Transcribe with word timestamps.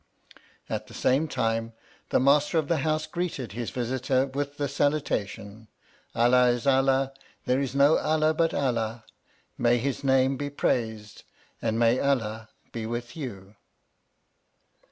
At 0.67 0.87
the 0.87 0.95
same 0.95 1.27
time 1.27 1.73
the 2.09 2.19
master 2.19 2.57
of 2.57 2.67
the 2.67 2.77
house 2.77 3.05
greeted 3.05 3.51
his 3.51 3.69
visitor 3.69 4.25
with 4.25 4.57
the 4.57 4.67
salutation, 4.67 5.67
Allah 6.15 6.47
is 6.49 6.65
Allah, 6.65 7.13
there 7.45 7.61
is 7.61 7.75
no 7.75 7.99
Allah 7.99 8.33
but 8.33 8.51
Allah, 8.51 9.05
may 9.59 9.77
his 9.77 10.03
name 10.03 10.37
be 10.37 10.49
praised, 10.49 11.21
and 11.61 11.77
may 11.77 11.99
Allah 11.99 12.49
be 12.71 12.87
with 12.87 13.15
you 13.15 13.55